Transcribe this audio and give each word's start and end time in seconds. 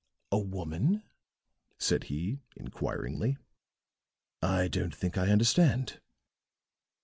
"A 0.31 0.39
woman?" 0.39 1.03
said 1.77 2.05
he, 2.05 2.39
inquiringly. 2.55 3.37
"I 4.41 4.67
don't 4.67 4.95
think 4.95 5.15
I 5.15 5.27
understand." 5.29 6.01